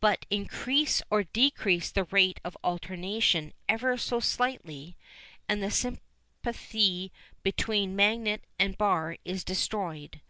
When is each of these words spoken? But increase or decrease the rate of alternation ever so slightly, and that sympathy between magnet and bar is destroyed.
But 0.00 0.26
increase 0.28 1.02
or 1.08 1.22
decrease 1.22 1.92
the 1.92 2.02
rate 2.02 2.40
of 2.44 2.56
alternation 2.64 3.52
ever 3.68 3.96
so 3.96 4.18
slightly, 4.18 4.96
and 5.48 5.62
that 5.62 5.70
sympathy 5.70 7.12
between 7.44 7.94
magnet 7.94 8.42
and 8.58 8.76
bar 8.76 9.18
is 9.24 9.44
destroyed. 9.44 10.20